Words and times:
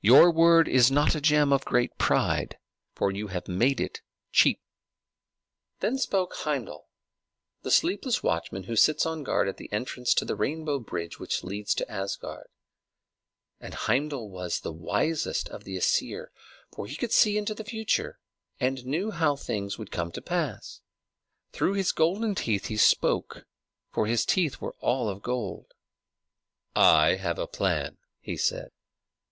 "Your 0.00 0.32
word 0.32 0.66
is 0.66 0.90
not 0.90 1.14
a 1.14 1.20
gem 1.20 1.52
of 1.52 1.64
great 1.64 1.96
price, 1.96 2.48
for 2.96 3.12
you 3.12 3.28
have 3.28 3.46
made 3.46 3.78
it 3.80 4.00
cheap." 4.32 4.60
Then 5.78 5.98
spoke 5.98 6.34
Heimdal, 6.34 6.88
the 7.62 7.70
sleepless 7.70 8.24
watchman 8.24 8.64
who 8.64 8.74
sits 8.74 9.06
on 9.06 9.22
guard 9.22 9.46
at 9.46 9.58
the 9.58 9.72
entrance 9.72 10.14
to 10.14 10.24
the 10.24 10.34
rainbow 10.34 10.80
bridge 10.80 11.20
which 11.20 11.44
leads 11.44 11.74
to 11.76 11.88
Asgard; 11.88 12.48
and 13.60 13.72
Heimdal 13.74 14.30
was 14.30 14.58
the 14.58 14.72
wisest 14.72 15.48
of 15.50 15.62
the 15.62 15.76
Æsir, 15.76 16.30
for 16.74 16.88
he 16.88 16.96
could 16.96 17.12
see 17.12 17.38
into 17.38 17.54
the 17.54 17.62
future, 17.62 18.18
and 18.58 18.84
knew 18.84 19.12
how 19.12 19.36
things 19.36 19.78
would 19.78 19.92
come 19.92 20.10
to 20.10 20.20
pass. 20.20 20.80
Through 21.52 21.74
his 21.74 21.92
golden 21.92 22.34
teeth 22.34 22.66
he 22.66 22.76
spoke, 22.76 23.46
for 23.92 24.08
his 24.08 24.26
teeth 24.26 24.60
were 24.60 24.74
all 24.80 25.08
of 25.08 25.22
gold. 25.22 25.72
"I 26.74 27.14
have 27.14 27.38
a 27.38 27.46
plan," 27.46 27.98
he 28.18 28.36
said. 28.36 28.70